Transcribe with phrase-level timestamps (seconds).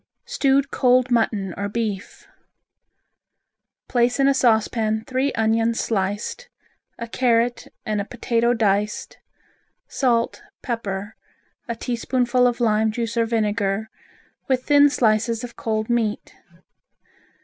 [0.25, 2.25] Stewed Cold Mutton or Beef
[3.87, 6.49] Place in a saucepan three onions sliced,
[6.97, 9.19] a carrot and a potato diced;
[9.87, 11.15] salt, pepper,
[11.67, 13.91] a teaspoonful of lime juice or vinegar,
[14.47, 16.33] with thin slices of cold meat.